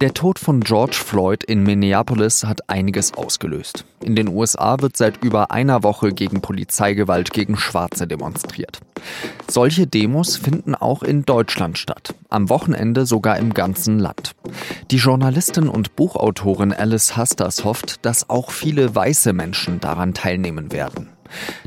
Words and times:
Der 0.00 0.14
Tod 0.14 0.38
von 0.38 0.60
George 0.60 0.96
Floyd 0.96 1.44
in 1.44 1.62
Minneapolis 1.62 2.44
hat 2.44 2.70
einiges 2.70 3.12
ausgelöst. 3.12 3.84
In 4.02 4.16
den 4.16 4.28
USA 4.28 4.80
wird 4.80 4.96
seit 4.96 5.22
über 5.22 5.50
einer 5.50 5.82
Woche 5.82 6.14
gegen 6.14 6.40
Polizeigewalt 6.40 7.34
gegen 7.34 7.58
Schwarze 7.58 8.06
demonstriert. 8.06 8.80
Solche 9.46 9.86
Demos 9.86 10.38
finden 10.38 10.74
auch 10.74 11.02
in 11.02 11.26
Deutschland 11.26 11.76
statt, 11.76 12.14
am 12.30 12.48
Wochenende 12.48 13.04
sogar 13.04 13.36
im 13.36 13.52
ganzen 13.52 13.98
Land. 13.98 14.32
Die 14.90 14.96
Journalistin 14.96 15.68
und 15.68 15.96
Buchautorin 15.96 16.72
Alice 16.72 17.18
Hasters 17.18 17.64
hofft, 17.66 18.06
dass 18.06 18.30
auch 18.30 18.52
viele 18.52 18.94
weiße 18.94 19.34
Menschen 19.34 19.80
daran 19.80 20.14
teilnehmen 20.14 20.72
werden. 20.72 21.10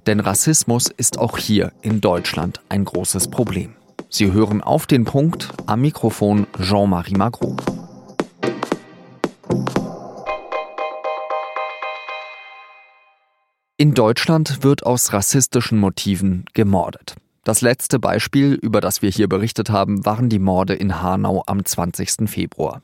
Denn 0.08 0.20
Rassismus 0.20 0.88
ist 0.88 1.20
auch 1.20 1.38
hier 1.38 1.72
in 1.84 2.02
Deutschland 2.02 2.62
ein 2.68 2.84
großes 2.84 3.28
Problem. 3.28 3.76
Sie 4.10 4.32
hören 4.32 4.62
auf 4.62 4.88
den 4.88 5.06
Punkt 5.06 5.50
am 5.68 5.82
Mikrofon 5.82 6.48
Jean-Marie 6.60 7.16
Magro. 7.16 7.58
In 13.84 13.94
Deutschland 13.94 14.64
wird 14.64 14.86
aus 14.86 15.12
rassistischen 15.12 15.78
Motiven 15.78 16.46
gemordet. 16.54 17.16
Das 17.44 17.60
letzte 17.60 18.00
Beispiel, 18.00 18.54
über 18.54 18.80
das 18.80 19.02
wir 19.02 19.10
hier 19.10 19.28
berichtet 19.28 19.70
haben, 19.70 20.06
waren 20.06 20.30
die 20.30 20.40
Morde 20.40 20.74
in 20.74 21.02
Hanau 21.02 21.44
am 21.48 21.66
20. 21.66 22.30
Februar. 22.30 22.82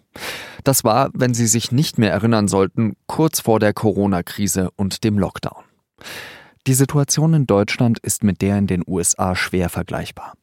Das 0.66 0.84
war, 0.84 1.09
wenn 1.13 1.34
Sie 1.34 1.48
sich 1.48 1.71
nicht 1.71 1.99
mehr 1.99 2.12
erinnern 2.12 2.49
sollten, 2.49 2.98
kurz 3.07 3.40
vor 3.40 3.62
der 3.62 3.71
Corona-Krise 3.71 4.71
und 4.76 5.05
dem 5.05 5.17
Lockdown. 5.17 5.63
Die 6.68 6.73
Situation 6.73 7.34
in 7.34 7.48
Deutschland 7.48 7.99
ist 7.99 8.23
mit 8.23 8.41
der 8.41 8.58
in 8.58 8.68
den 8.68 8.84
USA 8.86 9.36
schwer 9.36 9.70
vergleichbar. 9.70 10.34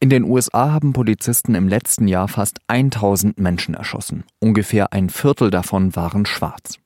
In 0.00 0.10
den 0.10 0.24
USA 0.24 0.72
haben 0.72 0.92
Polizisten 0.92 1.54
im 1.54 1.68
letzten 1.68 2.08
Jahr 2.08 2.26
fast 2.26 2.58
1000 2.68 3.38
Menschen 3.38 3.74
erschossen. 3.74 4.24
Ungefähr 4.40 4.92
ein 4.92 5.10
Viertel 5.10 5.50
davon 5.50 5.94
waren 5.94 6.26
schwarz. 6.26 6.78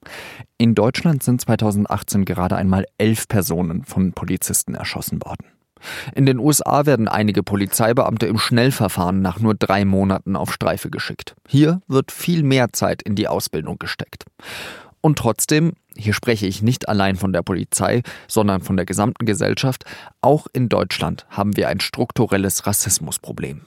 In 0.58 0.74
Deutschland 0.74 1.22
sind 1.22 1.40
2018 1.40 2.24
gerade 2.24 2.56
einmal 2.56 2.84
elf 2.98 3.28
Personen 3.28 3.84
von 3.84 4.12
Polizisten 4.12 4.74
erschossen 4.74 5.22
worden. 5.24 5.46
In 6.14 6.26
den 6.26 6.38
USA 6.38 6.86
werden 6.86 7.08
einige 7.08 7.42
Polizeibeamte 7.42 8.26
im 8.26 8.38
Schnellverfahren 8.38 9.20
nach 9.20 9.40
nur 9.40 9.54
drei 9.54 9.84
Monaten 9.84 10.36
auf 10.36 10.52
Streife 10.52 10.90
geschickt. 10.90 11.34
Hier 11.48 11.80
wird 11.88 12.12
viel 12.12 12.42
mehr 12.42 12.72
Zeit 12.72 13.02
in 13.02 13.14
die 13.14 13.28
Ausbildung 13.28 13.78
gesteckt. 13.78 14.24
Und 15.02 15.18
trotzdem, 15.18 15.72
hier 15.94 16.14
spreche 16.14 16.46
ich 16.46 16.62
nicht 16.62 16.88
allein 16.88 17.16
von 17.16 17.32
der 17.32 17.42
Polizei, 17.42 18.02
sondern 18.28 18.62
von 18.62 18.76
der 18.76 18.86
gesamten 18.86 19.26
Gesellschaft, 19.26 19.84
auch 20.22 20.46
in 20.52 20.70
Deutschland 20.70 21.26
haben 21.28 21.56
wir 21.56 21.68
ein 21.68 21.80
strukturelles 21.80 22.66
Rassismusproblem. 22.66 23.62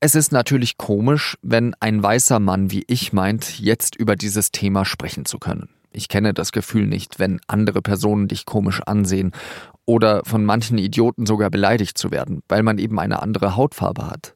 Es 0.00 0.14
ist 0.14 0.32
natürlich 0.32 0.78
komisch, 0.78 1.36
wenn 1.42 1.74
ein 1.80 2.02
weißer 2.02 2.40
Mann 2.40 2.70
wie 2.70 2.84
ich 2.88 3.12
meint, 3.12 3.60
jetzt 3.60 3.94
über 3.94 4.16
dieses 4.16 4.50
Thema 4.50 4.84
sprechen 4.84 5.26
zu 5.26 5.38
können. 5.38 5.68
Ich 5.92 6.08
kenne 6.08 6.34
das 6.34 6.52
Gefühl 6.52 6.86
nicht, 6.86 7.18
wenn 7.18 7.40
andere 7.46 7.80
Personen 7.80 8.28
dich 8.28 8.44
komisch 8.44 8.82
ansehen 8.82 9.32
oder 9.86 10.22
von 10.24 10.44
manchen 10.44 10.78
Idioten 10.78 11.26
sogar 11.26 11.48
beleidigt 11.48 11.96
zu 11.96 12.10
werden, 12.10 12.42
weil 12.48 12.62
man 12.62 12.78
eben 12.78 12.98
eine 12.98 13.22
andere 13.22 13.56
Hautfarbe 13.56 14.06
hat. 14.06 14.34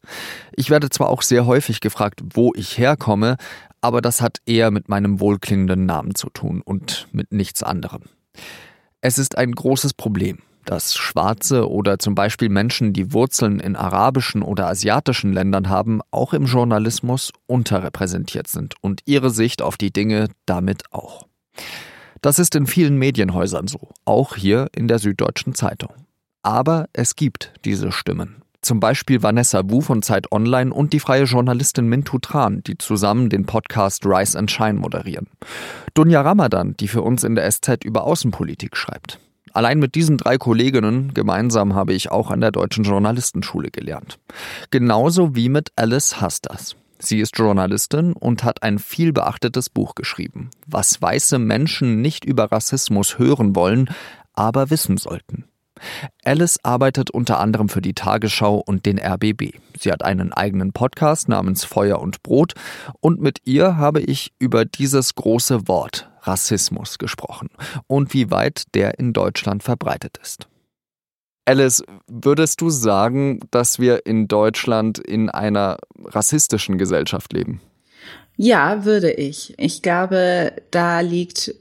Ich 0.53 0.71
werde 0.71 0.89
zwar 0.89 1.11
auch 1.11 1.23
sehr 1.23 1.45
häufig 1.45 1.81
gefragt, 1.81 2.21
wo 2.33 2.53
ich 2.55 2.79
herkomme, 2.79 3.37
aber 3.81 4.01
das 4.01 4.23
hat 4.23 4.39
eher 4.47 4.71
mit 4.71 4.89
meinem 4.89 5.21
wohlklingenden 5.21 5.87
Namen 5.87 6.15
zu 6.15 6.31
tun 6.31 6.63
und 6.65 7.09
mit 7.13 7.33
nichts 7.33 7.63
anderem. 7.63 8.03
Es 9.01 9.19
ist 9.19 9.37
ein 9.37 9.53
großes 9.53 9.95
Problem, 9.95 10.39
dass 10.65 10.95
Schwarze 10.95 11.69
oder 11.69 11.99
zum 11.99 12.15
Beispiel 12.15 12.49
Menschen, 12.49 12.93
die 12.93 13.13
Wurzeln 13.13 13.61
in 13.61 13.77
arabischen 13.77 14.43
oder 14.43 14.69
asiatischen 14.69 15.33
Ländern 15.33 15.69
haben, 15.69 16.01
auch 16.11 16.33
im 16.33 16.45
Journalismus 16.45 17.33
unterrepräsentiert 17.47 18.47
sind 18.47 18.75
und 18.81 19.01
ihre 19.07 19.31
Sicht 19.31 19.63
auf 19.63 19.77
die 19.77 19.93
Dinge 19.93 20.29
damit 20.47 20.85
auch. 20.93 21.27
Das 22.21 22.39
ist 22.39 22.55
in 22.55 22.67
vielen 22.67 22.97
Medienhäusern 22.97 23.67
so, 23.67 23.89
auch 24.05 24.37
hier 24.37 24.69
in 24.75 24.89
der 24.89 24.99
Süddeutschen 24.99 25.55
Zeitung. 25.55 25.95
Aber 26.43 26.87
es 26.93 27.17
gibt 27.17 27.53
diese 27.65 27.93
Stimmen. 27.93 28.43
Zum 28.63 28.79
Beispiel 28.79 29.23
Vanessa 29.23 29.63
Wu 29.71 29.81
von 29.81 30.03
Zeit 30.03 30.31
Online 30.33 30.73
und 30.73 30.93
die 30.93 31.01
freie 31.01 31.25
Journalistin 31.25 31.89
Mintu 31.89 32.19
Tran, 32.19 32.63
die 32.63 32.77
zusammen 32.77 33.31
den 33.31 33.47
Podcast 33.47 34.05
Rise 34.05 34.39
and 34.39 34.51
Shine 34.51 34.75
moderieren. 34.75 35.29
Dunja 35.95 36.21
Ramadan, 36.21 36.77
die 36.77 36.89
für 36.89 37.01
uns 37.01 37.25
in 37.25 37.37
der 37.37 37.51
SZ 37.51 37.85
über 37.85 38.05
Außenpolitik 38.05 38.77
schreibt. 38.77 39.19
Allein 39.55 39.79
mit 39.79 39.95
diesen 39.95 40.19
drei 40.19 40.37
Kolleginnen 40.37 41.15
gemeinsam 41.15 41.75
habe 41.75 41.95
ich 41.95 42.11
auch 42.11 42.31
an 42.31 42.43
der 42.43 42.53
Deutschen 42.53 42.85
Journalistenschule 42.85 43.71
gelernt. 43.71 44.19
Genauso 44.71 45.35
wie 45.35 45.49
mit 45.49 45.73
Alice 45.77 46.21
Hasters. 46.21 46.77
Sie 47.01 47.21
ist 47.21 47.37
Journalistin 47.37 48.13
und 48.13 48.45
hat 48.45 48.63
ein 48.63 48.79
viel 48.79 49.13
beachtetes 49.13 49.71
Buch 49.71 49.95
geschrieben, 49.95 50.51
was 50.67 51.01
weiße 51.01 51.39
Menschen 51.39 52.03
nicht 52.03 52.25
über 52.25 52.53
Rassismus 52.53 53.19
hören 53.19 53.57
wollen, 53.57 53.89
aber 54.35 54.71
wissen 54.71 54.99
sollten. 54.99 55.47
Alice 56.25 56.59
arbeitet 56.63 57.11
unter 57.11 57.41
anderem 57.41 57.71
für 57.71 57.81
die 57.81 57.95
Tagesschau 57.95 58.57
und 58.59 58.85
den 58.85 58.99
RBB. 58.99 59.55
Sie 59.79 59.91
hat 59.91 60.05
einen 60.05 60.33
eigenen 60.33 60.73
Podcast 60.73 61.29
namens 61.29 61.65
Feuer 61.65 62.01
und 62.01 62.23
Brot 62.23 62.53
und 63.01 63.21
mit 63.21 63.39
ihr 63.45 63.79
habe 63.79 64.03
ich 64.03 64.33
über 64.39 64.67
dieses 64.67 65.15
große 65.15 65.69
Wort 65.69 66.11
Rassismus 66.23 66.99
gesprochen 66.99 67.49
und 67.87 68.13
wie 68.13 68.31
weit 68.31 68.75
der 68.75 68.99
in 68.99 69.15
Deutschland 69.15 69.63
verbreitet 69.63 70.19
ist. 70.23 70.50
Alice, 71.51 71.83
würdest 72.07 72.61
du 72.61 72.71
sagen, 72.71 73.41
dass 73.51 73.81
wir 73.81 74.07
in 74.07 74.29
Deutschland 74.29 75.01
in 75.01 75.31
einer 75.31 75.79
rassistischen 76.05 76.79
Gesellschaft 76.79 77.33
leben? 77.33 77.61
Ja, 78.37 78.85
würde 78.85 79.11
ich. 79.11 79.55
Ich 79.59 79.83
glaube, 79.83 80.53
da 80.71 81.01
liegt 81.01 81.53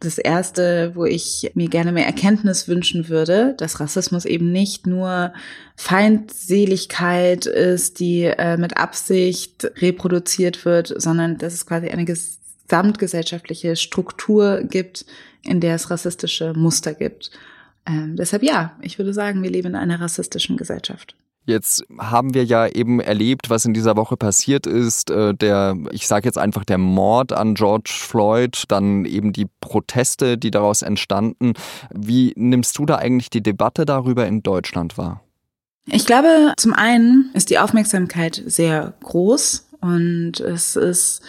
das 0.00 0.16
erste, 0.16 0.92
wo 0.94 1.04
ich 1.04 1.50
mir 1.52 1.68
gerne 1.68 1.92
mehr 1.92 2.06
Erkenntnis 2.06 2.68
wünschen 2.68 3.10
würde, 3.10 3.54
dass 3.58 3.80
Rassismus 3.80 4.24
eben 4.24 4.50
nicht 4.50 4.86
nur 4.86 5.34
Feindseligkeit 5.76 7.44
ist, 7.44 8.00
die 8.00 8.22
äh, 8.22 8.56
mit 8.56 8.78
Absicht 8.78 9.70
reproduziert 9.76 10.64
wird, 10.64 10.94
sondern 10.96 11.36
dass 11.36 11.52
es 11.52 11.66
quasi 11.66 11.88
eine 11.88 12.06
gesamtgesellschaftliche 12.06 13.76
Struktur 13.76 14.62
gibt, 14.62 15.04
in 15.42 15.60
der 15.60 15.74
es 15.74 15.90
rassistische 15.90 16.54
Muster 16.54 16.94
gibt. 16.94 17.30
Ähm, 17.86 18.16
deshalb 18.16 18.42
ja, 18.42 18.76
ich 18.80 18.98
würde 18.98 19.12
sagen, 19.12 19.42
wir 19.42 19.50
leben 19.50 19.68
in 19.68 19.76
einer 19.76 20.00
rassistischen 20.00 20.56
Gesellschaft. 20.56 21.16
Jetzt 21.46 21.84
haben 21.98 22.32
wir 22.32 22.44
ja 22.44 22.66
eben 22.66 23.00
erlebt, 23.00 23.50
was 23.50 23.66
in 23.66 23.74
dieser 23.74 23.96
Woche 23.96 24.16
passiert 24.16 24.66
ist. 24.66 25.10
Äh, 25.10 25.34
der, 25.34 25.76
ich 25.92 26.06
sage 26.06 26.24
jetzt 26.24 26.38
einfach 26.38 26.64
der 26.64 26.78
Mord 26.78 27.32
an 27.32 27.54
George 27.54 27.92
Floyd, 27.94 28.64
dann 28.68 29.04
eben 29.04 29.34
die 29.34 29.46
Proteste, 29.60 30.38
die 30.38 30.50
daraus 30.50 30.80
entstanden. 30.80 31.52
Wie 31.92 32.32
nimmst 32.36 32.78
du 32.78 32.86
da 32.86 32.96
eigentlich 32.96 33.28
die 33.28 33.42
Debatte 33.42 33.84
darüber 33.84 34.26
in 34.26 34.42
Deutschland 34.42 34.96
wahr? 34.96 35.22
Ich 35.86 36.06
glaube, 36.06 36.54
zum 36.56 36.72
einen 36.72 37.30
ist 37.34 37.50
die 37.50 37.58
Aufmerksamkeit 37.58 38.42
sehr 38.46 38.94
groß 39.02 39.68
und 39.82 40.40
es 40.40 40.76
ist 40.76 41.20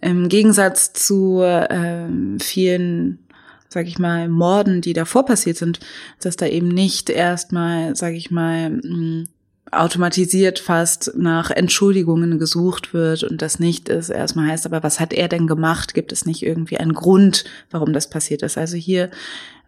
im 0.00 0.30
Gegensatz 0.30 0.94
zu 0.94 1.42
ähm, 1.42 2.38
vielen 2.40 3.18
sag 3.68 3.86
ich 3.86 3.98
mal, 3.98 4.28
Morden, 4.28 4.80
die 4.80 4.92
davor 4.92 5.24
passiert 5.24 5.56
sind, 5.56 5.80
dass 6.20 6.36
da 6.36 6.46
eben 6.46 6.68
nicht 6.68 7.10
erstmal, 7.10 7.94
sag 7.96 8.14
ich 8.14 8.30
mal, 8.30 8.70
mm, 8.70 9.28
automatisiert 9.70 10.58
fast 10.58 11.12
nach 11.16 11.50
Entschuldigungen 11.50 12.38
gesucht 12.38 12.94
wird 12.94 13.22
und 13.22 13.42
das 13.42 13.58
nicht 13.58 13.88
ist 13.88 14.08
erstmal 14.08 14.48
heißt, 14.48 14.66
aber 14.66 14.82
was 14.82 14.98
hat 14.98 15.12
er 15.12 15.28
denn 15.28 15.46
gemacht? 15.46 15.94
Gibt 15.94 16.12
es 16.12 16.24
nicht 16.24 16.42
irgendwie 16.42 16.78
einen 16.78 16.94
Grund, 16.94 17.44
warum 17.70 17.92
das 17.92 18.08
passiert 18.08 18.42
ist? 18.42 18.56
Also 18.56 18.76
hier 18.76 19.10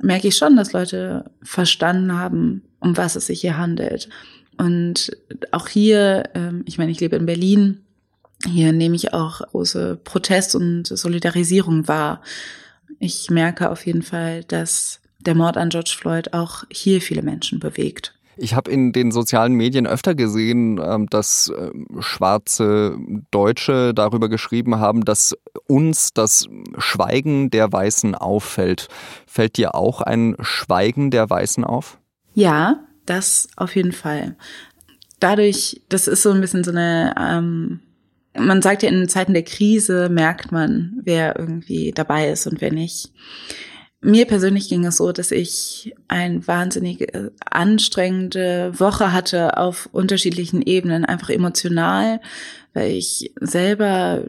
merke 0.00 0.28
ich 0.28 0.36
schon, 0.36 0.56
dass 0.56 0.72
Leute 0.72 1.30
verstanden 1.42 2.14
haben, 2.14 2.62
um 2.78 2.96
was 2.96 3.16
es 3.16 3.26
sich 3.26 3.42
hier 3.42 3.58
handelt. 3.58 4.08
Und 4.56 5.10
auch 5.52 5.68
hier, 5.68 6.24
ähm, 6.34 6.62
ich 6.66 6.78
meine, 6.78 6.90
ich 6.90 7.00
lebe 7.00 7.16
in 7.16 7.26
Berlin, 7.26 7.80
hier 8.46 8.72
nehme 8.72 8.96
ich 8.96 9.12
auch 9.12 9.40
große 9.40 10.00
Protest 10.02 10.54
und 10.54 10.86
Solidarisierung 10.86 11.88
wahr 11.88 12.22
ich 12.98 13.30
merke 13.30 13.70
auf 13.70 13.86
jeden 13.86 14.02
Fall, 14.02 14.44
dass 14.44 15.00
der 15.20 15.34
Mord 15.34 15.56
an 15.56 15.68
George 15.68 15.94
Floyd 15.98 16.32
auch 16.32 16.64
hier 16.70 17.00
viele 17.00 17.22
Menschen 17.22 17.60
bewegt. 17.60 18.14
Ich 18.36 18.54
habe 18.54 18.70
in 18.70 18.92
den 18.92 19.12
sozialen 19.12 19.52
Medien 19.52 19.86
öfter 19.86 20.14
gesehen, 20.14 20.80
ähm, 20.82 21.08
dass 21.10 21.52
ähm, 21.56 21.86
schwarze 21.98 22.96
Deutsche 23.30 23.92
darüber 23.92 24.30
geschrieben 24.30 24.78
haben, 24.78 25.04
dass 25.04 25.36
uns 25.66 26.14
das 26.14 26.46
Schweigen 26.78 27.50
der 27.50 27.70
Weißen 27.70 28.14
auffällt. 28.14 28.88
Fällt 29.26 29.58
dir 29.58 29.74
auch 29.74 30.00
ein 30.00 30.36
Schweigen 30.40 31.10
der 31.10 31.28
Weißen 31.28 31.64
auf? 31.64 31.98
Ja, 32.32 32.80
das 33.04 33.48
auf 33.56 33.76
jeden 33.76 33.92
Fall. 33.92 34.36
Dadurch, 35.18 35.82
das 35.90 36.08
ist 36.08 36.22
so 36.22 36.30
ein 36.30 36.40
bisschen 36.40 36.64
so 36.64 36.70
eine 36.70 37.14
ähm, 37.20 37.80
man 38.36 38.62
sagt 38.62 38.82
ja, 38.82 38.88
in 38.88 39.08
Zeiten 39.08 39.34
der 39.34 39.42
Krise 39.42 40.08
merkt 40.08 40.52
man, 40.52 41.00
wer 41.02 41.38
irgendwie 41.38 41.92
dabei 41.92 42.30
ist 42.30 42.46
und 42.46 42.60
wer 42.60 42.72
nicht. 42.72 43.12
mir 44.02 44.26
persönlich 44.26 44.68
ging 44.68 44.86
es 44.86 44.96
so, 44.96 45.12
dass 45.12 45.30
ich 45.30 45.94
eine 46.08 46.46
wahnsinnig 46.46 47.14
äh, 47.14 47.30
anstrengende 47.44 48.72
Woche 48.78 49.12
hatte 49.12 49.58
auf 49.58 49.88
unterschiedlichen 49.92 50.62
Ebenen, 50.62 51.04
einfach 51.04 51.30
emotional, 51.30 52.20
weil 52.72 52.92
ich 52.92 53.32
selber 53.40 54.24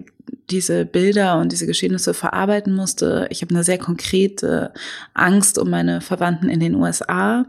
diese 0.49 0.85
Bilder 0.85 1.39
und 1.39 1.51
diese 1.51 1.65
Geschehnisse 1.65 2.13
verarbeiten 2.13 2.73
musste. 2.73 3.27
Ich 3.29 3.41
habe 3.41 3.53
eine 3.53 3.63
sehr 3.63 3.77
konkrete 3.77 4.73
Angst 5.13 5.57
um 5.57 5.69
meine 5.69 6.01
Verwandten 6.01 6.49
in 6.49 6.59
den 6.59 6.75
USA. 6.75 7.45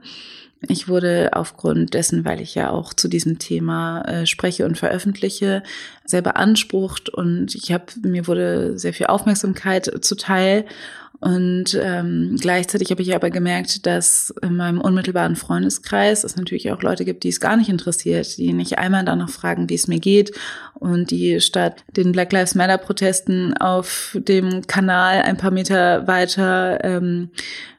Ich 0.69 0.89
wurde 0.89 1.31
aufgrund 1.33 1.95
dessen, 1.95 2.25
weil 2.25 2.41
ich 2.41 2.55
ja 2.55 2.71
auch 2.71 2.95
zu 2.95 3.09
diesem 3.09 3.39
Thema 3.39 4.03
äh, 4.03 4.27
spreche 4.27 4.65
und 4.65 4.79
veröffentliche, 4.79 5.63
sehr 6.05 6.23
beansprucht 6.23 7.09
und 7.09 7.55
ich 7.55 7.73
habe 7.73 7.87
mir 8.03 8.27
wurde 8.27 8.79
sehr 8.79 8.93
viel 8.93 9.07
Aufmerksamkeit 9.07 9.91
zuteil. 10.05 10.65
Und 11.23 11.79
ähm, 11.81 12.37
gleichzeitig 12.41 12.91
habe 12.91 13.03
ich 13.03 13.15
aber 13.15 13.31
gemerkt, 13.31 13.87
dass 13.87 14.35
in 14.43 14.57
meinem 14.57 14.81
unmittelbaren 14.81 15.37
Freundeskreis 15.37 16.25
es 16.25 16.35
natürlich 16.35 16.73
auch 16.73 16.83
Leute 16.83 17.05
gibt, 17.05 17.23
die 17.23 17.29
es 17.29 17.39
gar 17.39 17.57
nicht 17.57 17.69
interessiert, 17.69 18.39
die 18.39 18.53
nicht 18.53 18.81
einmal 18.81 19.05
danach 19.05 19.31
fragen, 19.31 19.69
wie 19.69 19.77
es 19.77 19.87
mir 19.87 20.01
geht. 20.01 20.33
Und 20.75 21.13
die 21.13 21.41
statt 21.41 21.85
den 21.97 22.11
Black 22.11 22.33
Lives 22.33 22.57
Matter 22.57 22.77
Protesten 22.77 23.57
auf 23.57 24.19
dem 24.19 24.67
Kanal 24.67 25.23
ein 25.23 25.37
paar 25.37 25.53
Meter 25.53 26.09
weiter 26.09 26.83
ähm, 26.83 27.31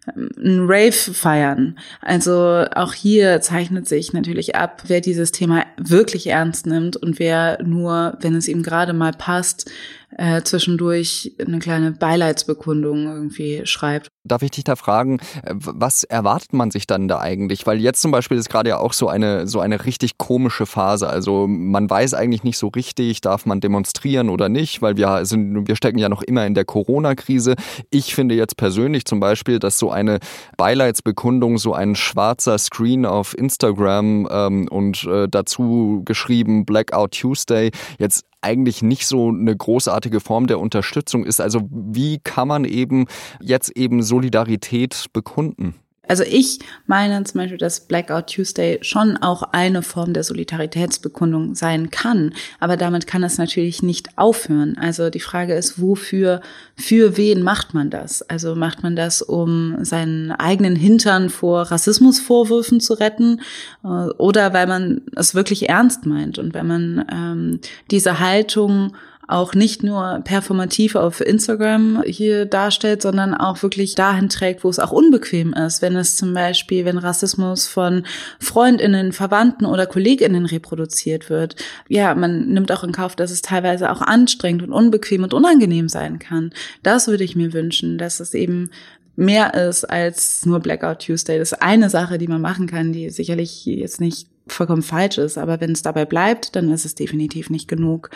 ein 0.06 0.66
Rave 0.68 0.92
feiern. 0.92 1.78
Also 2.02 2.66
auch 2.76 2.94
hier 2.94 3.42
zeichnet 3.42 3.88
sich 3.88 4.14
natürlich 4.14 4.56
ab, 4.56 4.84
wer 4.88 5.02
dieses 5.02 5.32
Thema 5.32 5.66
wirklich 5.78 6.28
ernst 6.28 6.66
nimmt 6.66 6.98
und 6.98 7.20
wer 7.20 7.62
nur, 7.64 8.18
wenn 8.22 8.36
es 8.36 8.48
ihm 8.48 8.64
gerade 8.64 8.94
mal 8.94 9.14
passt, 9.14 9.72
äh, 10.18 10.42
zwischendurch 10.42 11.34
eine 11.40 11.60
kleine 11.60 11.92
Beileidsbekundung 11.92 13.06
irgendwie 13.06 13.62
schreibt. 13.66 14.10
Darf 14.26 14.42
ich 14.42 14.52
dich 14.52 14.64
da 14.64 14.78
fragen, 14.78 15.20
äh, 15.44 15.54
was 15.54 16.06
erwartet 16.06 16.54
man 16.54 16.72
sich 16.72 16.88
dann 16.88 17.10
da 17.10 17.20
eigentlich? 17.20 17.68
Weil 17.68 17.82
jetzt 17.82 18.02
zum 18.02 18.12
Beispiel 18.12 18.38
ist 18.38 18.50
gerade 18.50 18.70
ja 18.70 18.80
auch 18.80 18.94
so 18.94 19.10
eine, 19.10 19.48
so 19.48 19.60
eine 19.60 19.84
richtig 19.86 20.18
komische 20.18 20.66
Phase. 20.66 21.10
Also 21.10 21.46
man 21.46 21.90
weiß 21.90 22.14
eigentlich 22.14 22.44
nicht 22.44 22.58
so 22.58 22.70
richtig, 22.70 23.20
darf 23.20 23.46
man 23.46 23.60
demonstrieren 23.60 24.30
oder 24.30 24.48
nicht, 24.48 24.82
weil 24.82 24.96
wir 24.96 25.26
sind, 25.26 25.68
wir 25.68 25.76
stecken 25.76 25.98
ja 25.98 26.08
noch 26.08 26.22
immer 26.22 26.46
in 26.46 26.54
der 26.54 26.64
Corona-Krise. 26.64 27.56
Ich 27.90 28.16
finde 28.16 28.36
jetzt 28.36 28.56
persönlich 28.56 29.04
zum 29.04 29.20
Beispiel, 29.20 29.60
dass 29.60 29.78
so 29.78 29.92
eine 29.92 30.20
Beileidsbekundung, 30.56 31.58
so 31.58 31.74
ein 31.74 31.96
schwarzer 31.96 32.58
Screen 32.58 33.06
auf 33.06 33.38
Instagram 33.38 34.30
ähm, 34.32 34.68
und 34.70 35.04
äh, 35.04 35.28
dazu 35.28 36.02
geschrieben 36.06 36.66
Blackout 36.66 37.12
Tuesday 37.12 37.72
jetzt 38.00 38.24
eigentlich 38.44 38.82
nicht 38.82 39.08
so 39.08 39.30
eine 39.30 39.56
großartige 39.56 40.20
Form 40.20 40.48
der 40.48 40.60
Unterstützung 40.60 41.26
ist. 41.26 41.40
Also 41.40 41.62
wie 41.72 42.20
kann 42.20 42.48
man 42.48 42.66
eben 42.66 43.06
jetzt 43.42 43.76
eben 43.76 44.04
Solidarität 44.14 45.08
bekunden? 45.12 45.74
Also 46.06 46.24
ich 46.24 46.60
meine 46.86 47.24
zum 47.24 47.40
Beispiel, 47.40 47.58
dass 47.58 47.88
Blackout 47.88 48.28
Tuesday 48.28 48.78
schon 48.82 49.16
auch 49.18 49.42
eine 49.54 49.82
Form 49.82 50.14
der 50.14 50.24
Solidaritätsbekundung 50.24 51.56
sein 51.56 51.92
kann, 51.92 52.34
aber 52.60 52.76
damit 52.76 53.08
kann 53.08 53.24
es 53.24 53.38
natürlich 53.38 53.82
nicht 53.82 54.18
aufhören. 54.18 54.78
Also 54.78 55.10
die 55.10 55.22
Frage 55.22 55.54
ist, 55.56 55.82
wofür, 55.82 56.42
für 56.76 57.16
wen 57.16 57.42
macht 57.42 57.74
man 57.74 57.90
das? 57.90 58.22
Also 58.22 58.54
macht 58.54 58.84
man 58.84 58.98
das, 58.98 59.22
um 59.22 59.78
seinen 59.84 60.32
eigenen 60.34 60.76
Hintern 60.76 61.30
vor 61.30 61.72
Rassismusvorwürfen 61.72 62.82
zu 62.82 62.96
retten 62.96 63.40
äh, 63.84 63.88
oder 63.88 64.54
weil 64.54 64.68
man 64.68 65.02
es 65.16 65.34
wirklich 65.34 65.70
ernst 65.70 66.06
meint 66.06 66.38
und 66.38 66.54
wenn 66.54 66.68
man 66.68 67.06
ähm, 67.12 67.60
diese 67.90 68.20
Haltung 68.20 68.94
auch 69.28 69.54
nicht 69.54 69.84
nur 69.84 70.22
performativ 70.24 70.96
auf 70.96 71.22
Instagram 71.22 72.04
hier 72.06 72.46
darstellt, 72.46 73.02
sondern 73.02 73.34
auch 73.34 73.64
wirklich 73.64 73.96
dahin 73.96 74.30
trägt, 74.30 74.64
wo 74.64 74.70
es 74.70 74.80
auch 74.80 74.92
unbequem 74.92 75.54
ist. 75.54 75.82
Wenn 75.82 75.96
es 75.96 76.18
zum 76.18 76.34
Beispiel, 76.34 76.86
wenn 76.86 76.98
Rassismus 76.98 77.68
von 77.68 78.06
Freundinnen, 78.40 79.14
Verwandten 79.14 79.66
oder 79.66 79.86
Kolleginnen 79.86 80.46
reproduziert 80.46 81.30
wird. 81.30 81.56
Ja, 81.88 82.16
man 82.16 82.48
nimmt 82.48 82.72
auch 82.72 82.84
in 82.84 82.92
Kauf, 82.92 83.16
dass 83.16 83.32
es 83.32 83.42
teilweise 83.42 83.92
auch 83.92 84.02
anstrengend 84.02 84.64
und 84.64 84.74
unbequem 84.74 85.24
und 85.24 85.34
unangenehm 85.34 85.88
sein 85.88 86.20
kann. 86.20 86.52
Das 86.82 87.08
würde 87.08 87.24
ich 87.24 87.36
mir 87.36 87.54
wünschen, 87.54 87.98
dass 87.98 88.20
es 88.20 88.34
eben 88.34 88.72
mehr 89.16 89.54
ist 89.54 89.86
als 89.86 90.46
nur 90.46 90.60
Blackout 90.60 91.00
Tuesday. 91.00 91.38
Das 91.38 91.52
ist 91.52 91.62
eine 91.62 91.90
Sache, 91.90 92.18
die 92.18 92.28
man 92.28 92.42
machen 92.42 92.68
kann, 92.68 92.92
die 92.94 93.10
sicherlich 93.10 93.66
jetzt 93.66 94.02
nicht 94.02 94.28
vollkommen 94.48 94.82
falsch 94.82 95.18
ist. 95.18 95.38
Aber 95.38 95.62
wenn 95.62 95.72
es 95.72 95.82
dabei 95.82 96.06
bleibt, 96.06 96.56
dann 96.56 96.72
ist 96.72 96.86
es 96.86 96.96
definitiv 96.96 97.50
nicht 97.50 97.68
genug. 97.68 98.10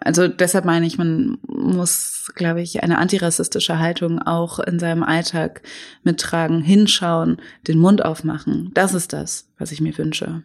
Also 0.00 0.28
deshalb 0.28 0.64
meine 0.64 0.86
ich, 0.86 0.98
man 0.98 1.38
muss, 1.46 2.30
glaube 2.34 2.62
ich, 2.62 2.82
eine 2.82 2.98
antirassistische 2.98 3.78
Haltung 3.78 4.20
auch 4.20 4.58
in 4.58 4.78
seinem 4.78 5.02
Alltag 5.02 5.62
mittragen, 6.02 6.60
hinschauen, 6.60 7.38
den 7.66 7.78
Mund 7.78 8.04
aufmachen. 8.04 8.70
Das 8.74 8.94
ist 8.94 9.12
das, 9.12 9.48
was 9.58 9.72
ich 9.72 9.80
mir 9.80 9.96
wünsche. 9.96 10.42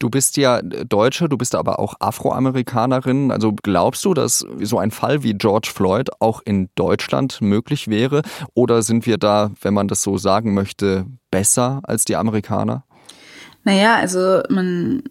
Du 0.00 0.08
bist 0.08 0.38
ja 0.38 0.62
Deutsche, 0.62 1.28
du 1.28 1.36
bist 1.36 1.54
aber 1.54 1.78
auch 1.78 1.94
Afroamerikanerin. 2.00 3.30
Also 3.30 3.54
glaubst 3.62 4.02
du, 4.06 4.14
dass 4.14 4.46
so 4.62 4.78
ein 4.78 4.90
Fall 4.90 5.22
wie 5.22 5.34
George 5.34 5.70
Floyd 5.74 6.08
auch 6.20 6.40
in 6.42 6.70
Deutschland 6.74 7.42
möglich 7.42 7.86
wäre? 7.86 8.22
Oder 8.54 8.80
sind 8.80 9.04
wir 9.04 9.18
da, 9.18 9.50
wenn 9.60 9.74
man 9.74 9.88
das 9.88 10.02
so 10.02 10.16
sagen 10.16 10.54
möchte, 10.54 11.04
besser 11.30 11.80
als 11.82 12.06
die 12.06 12.16
Amerikaner? 12.16 12.84
Naja, 13.64 14.00
also 14.00 14.42
man 14.48 15.02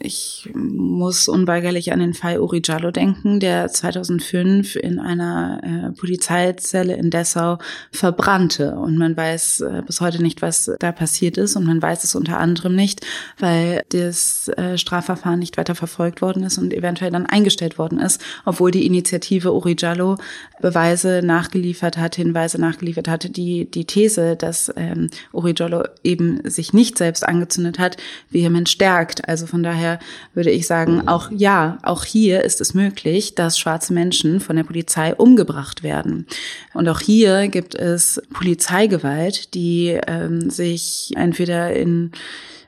ich 0.00 0.50
muss 0.54 1.28
unweigerlich 1.28 1.92
an 1.92 2.00
den 2.00 2.14
Fall 2.14 2.40
Uri 2.40 2.60
Jallo 2.64 2.90
denken, 2.90 3.38
der 3.38 3.68
2005 3.68 4.74
in 4.74 4.98
einer 4.98 5.60
äh, 5.62 5.98
Polizeizelle 5.98 6.94
in 6.96 7.10
Dessau 7.10 7.58
verbrannte. 7.92 8.74
Und 8.74 8.98
man 8.98 9.16
weiß 9.16 9.60
äh, 9.60 9.82
bis 9.86 10.00
heute 10.00 10.20
nicht, 10.20 10.42
was 10.42 10.70
da 10.80 10.90
passiert 10.90 11.36
ist. 11.36 11.54
Und 11.54 11.64
man 11.64 11.80
weiß 11.80 12.02
es 12.02 12.16
unter 12.16 12.38
anderem 12.38 12.74
nicht, 12.74 13.06
weil 13.38 13.82
das 13.90 14.48
äh, 14.48 14.76
Strafverfahren 14.76 15.38
nicht 15.38 15.56
weiter 15.56 15.76
verfolgt 15.76 16.22
worden 16.22 16.42
ist 16.42 16.58
und 16.58 16.74
eventuell 16.74 17.12
dann 17.12 17.26
eingestellt 17.26 17.78
worden 17.78 18.00
ist, 18.00 18.20
obwohl 18.44 18.72
die 18.72 18.86
Initiative 18.86 19.52
Uri 19.52 19.76
Jallo 19.78 20.16
Beweise 20.60 21.22
nachgeliefert 21.24 21.96
hat, 21.96 22.16
Hinweise 22.16 22.60
nachgeliefert 22.60 23.08
hatte, 23.08 23.30
die 23.30 23.70
die 23.70 23.84
These, 23.84 24.36
dass 24.36 24.72
ähm, 24.76 25.10
Uri 25.32 25.54
Jallo 25.56 25.84
eben 26.02 26.48
sich 26.48 26.72
nicht 26.72 26.98
selbst 26.98 27.26
angezündet 27.26 27.78
hat, 27.78 27.96
vehement 28.30 28.68
stärkt. 28.68 29.28
Also 29.28 29.51
von 29.52 29.62
daher 29.62 29.98
würde 30.32 30.50
ich 30.50 30.66
sagen, 30.66 31.06
auch 31.08 31.30
ja, 31.30 31.76
auch 31.82 32.06
hier 32.06 32.42
ist 32.42 32.62
es 32.62 32.72
möglich, 32.72 33.34
dass 33.34 33.58
schwarze 33.58 33.92
Menschen 33.92 34.40
von 34.40 34.56
der 34.56 34.64
Polizei 34.64 35.14
umgebracht 35.14 35.82
werden. 35.82 36.26
Und 36.72 36.88
auch 36.88 37.00
hier 37.00 37.48
gibt 37.48 37.74
es 37.74 38.22
Polizeigewalt, 38.32 39.52
die 39.52 40.00
ähm, 40.06 40.48
sich 40.48 41.12
entweder 41.16 41.70
in 41.76 42.12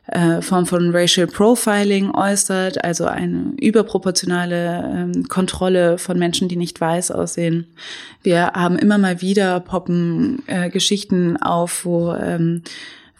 äh, 0.09 0.43
Form 0.43 0.67
von 0.67 0.95
Racial 0.95 1.27
Profiling 1.27 2.11
äußert, 2.11 2.85
also 2.85 3.07
eine 3.07 3.55
überproportionale 3.59 4.85
ähm, 4.95 5.29
Kontrolle 5.29 5.97
von 5.97 6.19
Menschen, 6.19 6.49
die 6.49 6.57
nicht 6.57 6.79
weiß 6.83 7.13
aussehen. 7.13 7.67
Wir 8.23 8.53
haben 8.53 8.79
immer 8.79 8.99
mal 8.99 9.23
wieder 9.23 9.59
poppen 9.61 10.43
äh, 10.49 10.69
Geschichten 10.69 11.39
auf, 11.39 11.87
wo 11.87 12.13
ähm, 12.13 12.63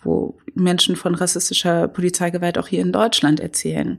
wo 0.05 0.37
Menschen 0.55 0.97
von 0.97 1.15
rassistischer 1.15 1.89
Polizeigewalt 1.89 2.59
auch 2.59 2.69
hier 2.69 2.81
in 2.81 2.93
Deutschland 2.93 3.41
erzählen. 3.41 3.99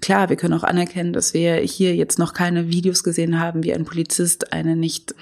Klar, 0.00 0.28
wir 0.28 0.36
können 0.36 0.54
auch 0.54 0.64
anerkennen, 0.64 1.12
dass 1.12 1.32
wir 1.32 1.56
hier 1.56 1.94
jetzt 1.94 2.18
noch 2.18 2.34
keine 2.34 2.68
Videos 2.68 3.04
gesehen 3.04 3.38
haben, 3.38 3.62
wie 3.62 3.72
ein 3.72 3.84
Polizist 3.84 4.52
eine 4.52 4.74
nicht 4.74 5.14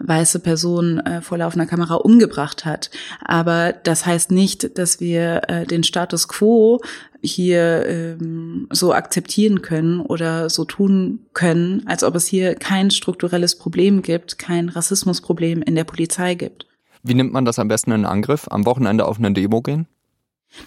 weiße 0.00 0.40
Person 0.40 0.98
äh, 1.00 1.22
vor 1.22 1.38
laufender 1.38 1.66
Kamera 1.66 1.94
umgebracht 1.94 2.64
hat. 2.64 2.90
Aber 3.24 3.72
das 3.72 4.06
heißt 4.06 4.30
nicht, 4.30 4.76
dass 4.78 5.00
wir 5.00 5.42
äh, 5.48 5.66
den 5.66 5.84
Status 5.84 6.26
quo 6.28 6.80
hier 7.22 7.86
ähm, 7.86 8.68
so 8.70 8.92
akzeptieren 8.92 9.62
können 9.62 10.00
oder 10.00 10.50
so 10.50 10.64
tun 10.64 11.20
können, 11.32 11.82
als 11.86 12.04
ob 12.04 12.16
es 12.16 12.26
hier 12.26 12.54
kein 12.54 12.90
strukturelles 12.90 13.56
Problem 13.56 14.02
gibt, 14.02 14.38
kein 14.38 14.68
Rassismusproblem 14.68 15.62
in 15.62 15.74
der 15.74 15.84
Polizei 15.84 16.34
gibt. 16.34 16.66
Wie 17.04 17.14
nimmt 17.14 17.32
man 17.32 17.44
das 17.44 17.58
am 17.58 17.68
besten 17.68 17.92
in 17.92 18.06
Angriff? 18.06 18.46
Am 18.50 18.64
Wochenende 18.64 19.04
auf 19.04 19.18
eine 19.18 19.32
Demo 19.32 19.60
gehen? 19.60 19.86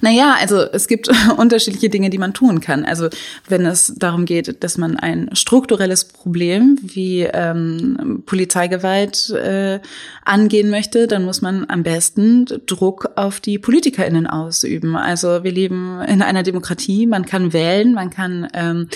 Naja, 0.02 0.36
also 0.40 0.62
es 0.62 0.88
gibt 0.88 1.10
unterschiedliche 1.38 1.90
Dinge, 1.90 2.10
die 2.10 2.18
man 2.18 2.34
tun 2.34 2.60
kann. 2.62 2.86
Also 2.86 3.10
wenn 3.48 3.66
es 3.66 3.94
darum 3.98 4.26
geht, 4.26 4.64
dass 4.64 4.78
man 4.78 4.98
ein 4.98 5.30
strukturelles 5.34 6.06
Problem 6.06 6.78
wie 6.82 7.22
ähm, 7.22 8.22
Polizeigewalt 8.26 9.32
äh, 9.32 9.80
angehen 10.26 10.70
möchte, 10.70 11.08
dann 11.08 11.26
muss 11.26 11.42
man 11.42 11.66
am 11.70 11.84
besten 11.84 12.46
Druck 12.68 13.12
auf 13.16 13.40
die 13.40 13.58
PolitikerInnen 13.58 14.28
ausüben. 14.28 14.96
Also 14.96 15.44
wir 15.44 15.52
leben 15.52 16.02
in 16.02 16.22
einer 16.22 16.44
Demokratie, 16.44 17.08
man 17.08 17.26
kann 17.26 17.54
wählen, 17.54 17.94
man 17.94 18.10
kann 18.10 18.48
ähm, 18.54 18.90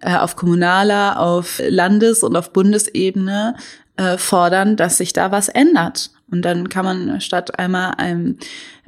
äh, 0.00 0.14
auf 0.14 0.36
kommunaler, 0.36 1.18
auf 1.18 1.60
Landes- 1.66 2.22
und 2.22 2.36
auf 2.36 2.52
Bundesebene 2.52 3.56
äh, 3.96 4.18
fordern, 4.18 4.76
dass 4.76 4.98
sich 4.98 5.12
da 5.12 5.32
was 5.32 5.48
ändert. 5.48 6.10
Und 6.30 6.42
dann 6.42 6.68
kann 6.68 6.84
man 6.84 7.20
statt 7.20 7.58
einmal 7.58 7.94
ein, 7.98 8.38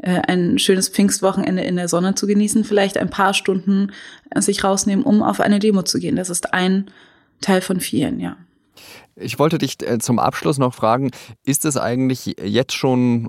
äh, 0.03 0.21
ein 0.27 0.59
schönes 0.59 0.89
Pfingstwochenende 0.89 1.63
in 1.63 1.77
der 1.77 1.89
Sonne 1.89 2.15
zu 2.15 2.27
genießen, 2.27 2.65
vielleicht 2.65 2.97
ein 2.99 3.11
paar 3.11 3.35
Stunden 3.35 3.93
äh, 4.31 4.41
sich 4.41 4.65
rausnehmen, 4.65 5.05
um 5.05 5.23
auf 5.23 5.41
eine 5.41 5.59
Demo 5.59 5.83
zu 5.83 5.99
gehen. 5.99 6.17
Das 6.17 6.31
ist 6.31 6.55
ein 6.55 6.87
Teil 7.41 7.61
von 7.61 7.81
vielen, 7.81 8.21
ja. 8.21 8.37
Ich 9.15 9.39
wollte 9.39 9.59
dich 9.59 9.77
äh, 9.83 9.99
zum 9.99 10.19
Abschluss 10.19 10.59
noch 10.59 10.75
fragen, 10.75 11.11
ist 11.45 11.65
es 11.65 11.77
eigentlich 11.77 12.37
jetzt 12.43 12.75
schon, 12.75 13.29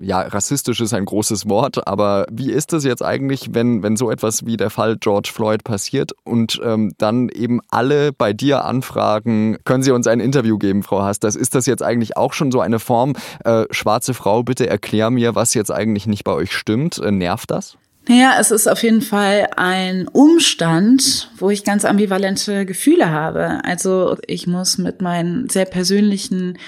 ja, 0.00 0.20
rassistisch 0.20 0.80
ist 0.80 0.94
ein 0.94 1.04
großes 1.04 1.48
Wort, 1.48 1.86
aber 1.88 2.26
wie 2.30 2.52
ist 2.52 2.72
es 2.72 2.84
jetzt 2.84 3.02
eigentlich, 3.02 3.48
wenn, 3.52 3.82
wenn 3.82 3.96
so 3.96 4.10
etwas 4.10 4.46
wie 4.46 4.56
der 4.56 4.70
Fall 4.70 4.96
George 4.96 5.30
Floyd 5.32 5.64
passiert 5.64 6.12
und 6.24 6.60
ähm, 6.64 6.92
dann 6.98 7.28
eben 7.28 7.60
alle 7.70 8.12
bei 8.12 8.32
dir 8.32 8.64
anfragen, 8.64 9.56
können 9.64 9.82
Sie 9.82 9.90
uns 9.90 10.06
ein 10.06 10.20
Interview 10.20 10.58
geben, 10.58 10.82
Frau 10.82 11.02
Hastas? 11.02 11.36
Ist 11.36 11.54
das 11.54 11.66
jetzt 11.66 11.82
eigentlich 11.82 12.16
auch 12.16 12.32
schon 12.32 12.52
so 12.52 12.60
eine 12.60 12.78
Form, 12.78 13.14
äh, 13.44 13.64
schwarze 13.70 14.14
Frau, 14.14 14.42
bitte 14.42 14.68
erklär 14.68 15.10
mir, 15.10 15.34
was 15.34 15.54
jetzt 15.54 15.70
eigentlich 15.70 16.06
nicht 16.06 16.24
bei 16.24 16.32
euch 16.32 16.52
stimmt? 16.52 16.98
Äh, 16.98 17.10
nervt 17.10 17.50
das? 17.50 17.76
Naja, 18.06 18.36
es 18.38 18.50
ist 18.50 18.66
auf 18.66 18.82
jeden 18.82 19.00
Fall 19.00 19.48
ein 19.56 20.08
Umstand, 20.08 21.30
wo 21.38 21.48
ich 21.48 21.64
ganz 21.64 21.84
ambivalente 21.84 22.66
Gefühle 22.66 23.10
habe. 23.10 23.60
Also 23.64 24.18
ich 24.26 24.46
muss 24.46 24.76
mit 24.76 25.00
meinen 25.00 25.48
sehr 25.48 25.64
persönlichen 25.64 26.58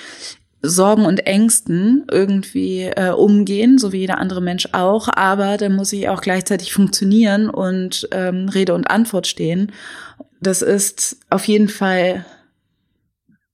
Sorgen 0.63 1.05
und 1.05 1.27
Ängsten 1.27 2.07
irgendwie 2.11 2.85
äh, 2.85 3.11
umgehen, 3.11 3.79
so 3.79 3.93
wie 3.93 3.99
jeder 3.99 4.19
andere 4.19 4.41
Mensch 4.41 4.69
auch. 4.73 5.09
Aber 5.15 5.59
dann 5.59 5.75
muss 5.75 5.93
ich 5.93 6.09
auch 6.09 6.23
gleichzeitig 6.23 6.73
funktionieren 6.73 7.51
und 7.51 8.09
ähm, 8.13 8.49
Rede 8.49 8.75
und 8.75 8.87
Antwort 8.87 9.27
stehen. 9.27 9.73
Das 10.41 10.63
ist 10.63 11.19
auf 11.29 11.45
jeden 11.45 11.69
Fall 11.69 12.25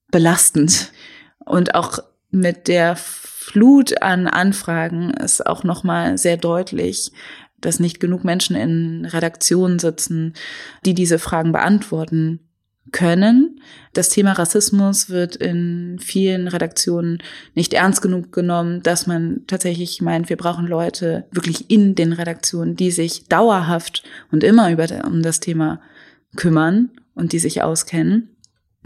belastend 0.09 0.91
und 1.39 1.75
auch 1.75 1.99
mit 2.31 2.67
der 2.67 2.95
Flut 2.95 4.01
an 4.01 4.27
Anfragen 4.27 5.11
ist 5.11 5.45
auch 5.45 5.63
noch 5.63 5.83
mal 5.83 6.17
sehr 6.17 6.37
deutlich, 6.37 7.11
dass 7.65 7.79
nicht 7.79 7.99
genug 7.99 8.23
Menschen 8.23 8.55
in 8.55 9.05
Redaktionen 9.05 9.79
sitzen, 9.79 10.33
die 10.85 10.93
diese 10.93 11.19
Fragen 11.19 11.51
beantworten 11.51 12.39
können. 12.91 13.61
Das 13.93 14.09
Thema 14.09 14.33
Rassismus 14.33 15.09
wird 15.09 15.35
in 15.35 15.99
vielen 15.99 16.47
Redaktionen 16.47 17.23
nicht 17.55 17.73
ernst 17.73 18.01
genug 18.01 18.31
genommen, 18.31 18.83
dass 18.83 19.07
man 19.07 19.41
tatsächlich 19.47 20.01
meint, 20.01 20.29
wir 20.29 20.37
brauchen 20.37 20.67
Leute 20.67 21.25
wirklich 21.31 21.69
in 21.69 21.95
den 21.95 22.13
Redaktionen, 22.13 22.75
die 22.75 22.91
sich 22.91 23.27
dauerhaft 23.27 24.03
und 24.31 24.43
immer 24.43 24.71
über 24.71 24.87
um 25.05 25.21
das 25.21 25.39
Thema 25.39 25.81
kümmern 26.35 26.89
und 27.15 27.31
die 27.31 27.39
sich 27.39 27.61
auskennen. 27.61 28.29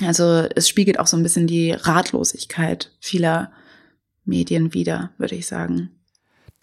Also 0.03 0.45
es 0.55 0.69
spiegelt 0.69 0.99
auch 0.99 1.07
so 1.07 1.17
ein 1.17 1.23
bisschen 1.23 1.47
die 1.47 1.71
Ratlosigkeit 1.71 2.91
vieler 2.99 3.51
Medien 4.25 4.73
wider, 4.73 5.11
würde 5.17 5.35
ich 5.35 5.47
sagen. 5.47 5.89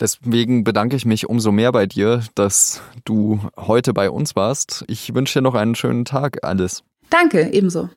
Deswegen 0.00 0.64
bedanke 0.64 0.96
ich 0.96 1.06
mich 1.06 1.28
umso 1.28 1.52
mehr 1.52 1.70
bei 1.72 1.86
dir, 1.86 2.22
dass 2.34 2.82
du 3.04 3.40
heute 3.56 3.92
bei 3.92 4.10
uns 4.10 4.34
warst. 4.34 4.84
Ich 4.88 5.14
wünsche 5.14 5.38
dir 5.38 5.42
noch 5.42 5.54
einen 5.54 5.74
schönen 5.74 6.04
Tag, 6.04 6.42
Alice. 6.42 6.82
Danke, 7.10 7.52
ebenso. 7.52 7.90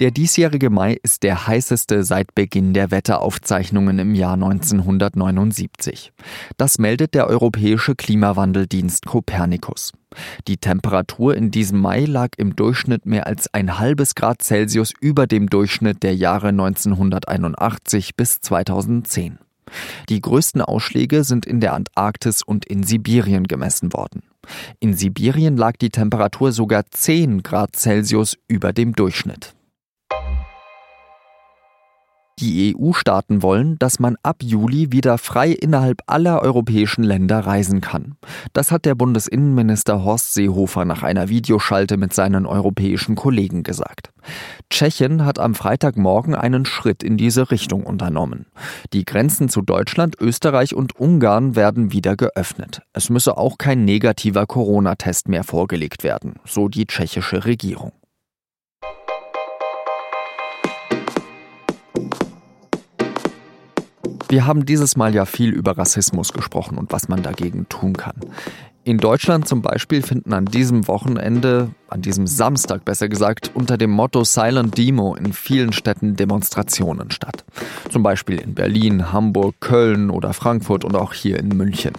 Der 0.00 0.12
diesjährige 0.12 0.70
Mai 0.70 0.96
ist 1.02 1.24
der 1.24 1.48
heißeste 1.48 2.04
seit 2.04 2.32
Beginn 2.36 2.72
der 2.72 2.92
Wetteraufzeichnungen 2.92 3.98
im 3.98 4.14
Jahr 4.14 4.34
1979. 4.34 6.12
Das 6.56 6.78
meldet 6.78 7.14
der 7.14 7.26
europäische 7.26 7.96
Klimawandeldienst 7.96 9.06
Copernicus. 9.06 9.92
Die 10.46 10.58
Temperatur 10.58 11.34
in 11.34 11.50
diesem 11.50 11.80
Mai 11.80 12.04
lag 12.04 12.28
im 12.36 12.54
Durchschnitt 12.54 13.06
mehr 13.06 13.26
als 13.26 13.52
ein 13.52 13.80
halbes 13.80 14.14
Grad 14.14 14.40
Celsius 14.40 14.92
über 15.00 15.26
dem 15.26 15.50
Durchschnitt 15.50 16.04
der 16.04 16.14
Jahre 16.14 16.48
1981 16.48 18.14
bis 18.14 18.40
2010. 18.40 19.40
Die 20.08 20.20
größten 20.20 20.62
Ausschläge 20.62 21.24
sind 21.24 21.44
in 21.44 21.58
der 21.58 21.74
Antarktis 21.74 22.44
und 22.44 22.64
in 22.66 22.84
Sibirien 22.84 23.48
gemessen 23.48 23.92
worden. 23.92 24.22
In 24.78 24.94
Sibirien 24.94 25.56
lag 25.56 25.76
die 25.76 25.90
Temperatur 25.90 26.52
sogar 26.52 26.86
10 26.88 27.42
Grad 27.42 27.74
Celsius 27.74 28.38
über 28.46 28.72
dem 28.72 28.94
Durchschnitt. 28.94 29.57
Die 32.40 32.76
EU-Staaten 32.76 33.42
wollen, 33.42 33.80
dass 33.80 33.98
man 33.98 34.16
ab 34.22 34.36
Juli 34.42 34.92
wieder 34.92 35.18
frei 35.18 35.50
innerhalb 35.50 36.02
aller 36.06 36.40
europäischen 36.40 37.02
Länder 37.02 37.40
reisen 37.40 37.80
kann. 37.80 38.14
Das 38.52 38.70
hat 38.70 38.84
der 38.84 38.94
Bundesinnenminister 38.94 40.04
Horst 40.04 40.34
Seehofer 40.34 40.84
nach 40.84 41.02
einer 41.02 41.28
Videoschalte 41.28 41.96
mit 41.96 42.14
seinen 42.14 42.46
europäischen 42.46 43.16
Kollegen 43.16 43.64
gesagt. 43.64 44.12
Tschechien 44.70 45.24
hat 45.24 45.40
am 45.40 45.56
Freitagmorgen 45.56 46.36
einen 46.36 46.64
Schritt 46.64 47.02
in 47.02 47.16
diese 47.16 47.50
Richtung 47.50 47.82
unternommen. 47.82 48.46
Die 48.92 49.04
Grenzen 49.04 49.48
zu 49.48 49.60
Deutschland, 49.60 50.14
Österreich 50.20 50.74
und 50.74 50.94
Ungarn 50.94 51.56
werden 51.56 51.90
wieder 51.92 52.14
geöffnet. 52.14 52.82
Es 52.92 53.10
müsse 53.10 53.36
auch 53.36 53.58
kein 53.58 53.84
negativer 53.84 54.46
Corona-Test 54.46 55.28
mehr 55.28 55.42
vorgelegt 55.42 56.04
werden, 56.04 56.36
so 56.44 56.68
die 56.68 56.86
tschechische 56.86 57.46
Regierung. 57.46 57.92
Wir 64.28 64.46
haben 64.46 64.66
dieses 64.66 64.96
Mal 64.96 65.14
ja 65.14 65.24
viel 65.24 65.50
über 65.50 65.78
Rassismus 65.78 66.32
gesprochen 66.32 66.76
und 66.76 66.92
was 66.92 67.08
man 67.08 67.22
dagegen 67.22 67.68
tun 67.68 67.96
kann. 67.96 68.16
In 68.84 68.98
Deutschland 68.98 69.48
zum 69.48 69.62
Beispiel 69.62 70.02
finden 70.02 70.32
an 70.32 70.46
diesem 70.46 70.88
Wochenende, 70.88 71.70
an 71.88 72.02
diesem 72.02 72.26
Samstag 72.26 72.84
besser 72.84 73.08
gesagt, 73.08 73.50
unter 73.54 73.76
dem 73.76 73.90
Motto 73.90 74.24
Silent 74.24 74.76
Demo 74.76 75.14
in 75.14 75.32
vielen 75.32 75.72
Städten 75.72 76.16
Demonstrationen 76.16 77.10
statt. 77.10 77.44
Zum 77.90 78.02
Beispiel 78.02 78.38
in 78.38 78.54
Berlin, 78.54 79.12
Hamburg, 79.12 79.56
Köln 79.60 80.10
oder 80.10 80.32
Frankfurt 80.32 80.84
und 80.84 80.94
auch 80.96 81.12
hier 81.12 81.38
in 81.38 81.48
München. 81.48 81.92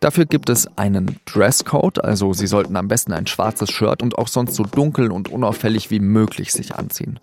Dafür 0.00 0.26
gibt 0.26 0.50
es 0.50 0.68
einen 0.76 1.16
Dresscode, 1.24 2.04
also 2.04 2.32
Sie 2.32 2.46
sollten 2.46 2.76
am 2.76 2.88
besten 2.88 3.12
ein 3.12 3.26
schwarzes 3.26 3.70
Shirt 3.70 4.02
und 4.02 4.18
auch 4.18 4.28
sonst 4.28 4.54
so 4.54 4.64
dunkel 4.64 5.10
und 5.10 5.30
unauffällig 5.30 5.90
wie 5.90 6.00
möglich 6.00 6.52
sich 6.52 6.74
anziehen. 6.74 7.18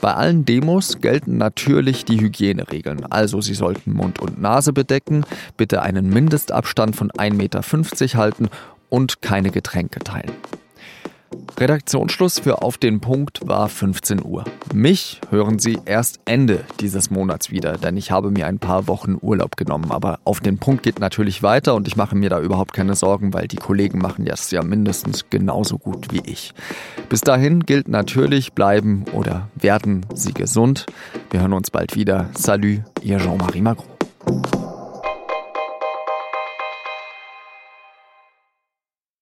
Bei 0.00 0.14
allen 0.14 0.44
Demos 0.44 1.00
gelten 1.00 1.36
natürlich 1.36 2.04
die 2.04 2.20
Hygieneregeln, 2.20 3.06
also 3.10 3.40
Sie 3.40 3.54
sollten 3.54 3.92
Mund 3.92 4.20
und 4.20 4.40
Nase 4.40 4.72
bedecken, 4.72 5.24
bitte 5.56 5.82
einen 5.82 6.10
Mindestabstand 6.10 6.94
von 6.94 7.10
1,50 7.10 7.34
Meter 7.34 8.18
halten 8.18 8.48
und 8.88 9.22
keine 9.22 9.50
Getränke 9.50 10.00
teilen. 10.00 10.32
Redaktionsschluss 11.58 12.40
für 12.40 12.62
Auf 12.62 12.78
den 12.78 13.00
Punkt 13.00 13.40
war 13.44 13.68
15 13.68 14.24
Uhr. 14.24 14.44
Mich 14.74 15.20
hören 15.30 15.58
Sie 15.58 15.78
erst 15.84 16.20
Ende 16.24 16.64
dieses 16.80 17.10
Monats 17.10 17.50
wieder, 17.50 17.78
denn 17.78 17.96
ich 17.96 18.10
habe 18.10 18.30
mir 18.30 18.46
ein 18.46 18.58
paar 18.58 18.88
Wochen 18.88 19.16
Urlaub 19.20 19.56
genommen. 19.56 19.90
Aber 19.90 20.18
Auf 20.24 20.40
den 20.40 20.58
Punkt 20.58 20.82
geht 20.82 20.98
natürlich 20.98 21.42
weiter 21.42 21.74
und 21.74 21.86
ich 21.86 21.96
mache 21.96 22.16
mir 22.16 22.30
da 22.30 22.40
überhaupt 22.40 22.72
keine 22.72 22.94
Sorgen, 22.94 23.32
weil 23.32 23.48
die 23.48 23.56
Kollegen 23.56 23.98
machen 23.98 24.24
das 24.24 24.50
ja 24.50 24.62
mindestens 24.62 25.30
genauso 25.30 25.78
gut 25.78 26.12
wie 26.12 26.22
ich. 26.24 26.52
Bis 27.08 27.20
dahin 27.20 27.60
gilt 27.60 27.88
natürlich, 27.88 28.52
bleiben 28.52 29.04
oder 29.12 29.48
werden 29.54 30.06
Sie 30.14 30.32
gesund. 30.32 30.86
Wir 31.30 31.40
hören 31.40 31.52
uns 31.52 31.70
bald 31.70 31.94
wieder. 31.94 32.28
Salut, 32.36 32.82
Ihr 33.02 33.18
Jean-Marie 33.18 33.62
Macron. 33.62 34.61